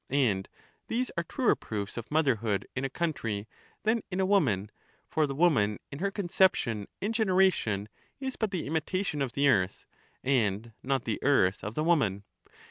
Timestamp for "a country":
2.83-3.47